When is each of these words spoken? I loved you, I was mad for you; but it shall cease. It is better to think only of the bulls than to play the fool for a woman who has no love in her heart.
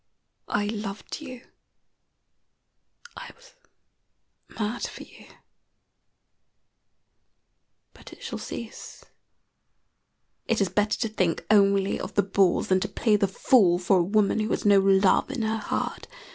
I 0.47 0.65
loved 0.65 1.21
you, 1.21 1.45
I 3.15 3.29
was 3.35 3.53
mad 4.49 4.81
for 4.81 5.03
you; 5.03 5.27
but 7.93 8.11
it 8.11 8.23
shall 8.23 8.39
cease. 8.39 9.05
It 10.47 10.59
is 10.59 10.69
better 10.69 10.97
to 10.97 11.07
think 11.07 11.45
only 11.51 11.99
of 11.99 12.15
the 12.15 12.23
bulls 12.23 12.69
than 12.69 12.79
to 12.79 12.87
play 12.87 13.15
the 13.15 13.27
fool 13.27 13.77
for 13.77 13.99
a 13.99 14.03
woman 14.03 14.39
who 14.39 14.49
has 14.49 14.65
no 14.65 14.79
love 14.79 15.29
in 15.29 15.43
her 15.43 15.57
heart. 15.59 16.07